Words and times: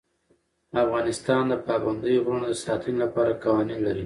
افغانستان 0.83 1.43
د 1.47 1.53
پابندی 1.67 2.15
غرونه 2.23 2.47
د 2.49 2.55
ساتنې 2.65 2.97
لپاره 3.03 3.39
قوانین 3.43 3.79
لري. 3.87 3.99